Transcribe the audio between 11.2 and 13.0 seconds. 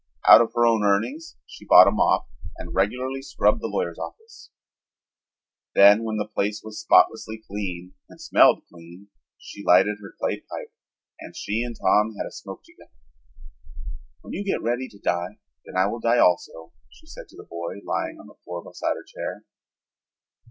she and Tom had a smoke together.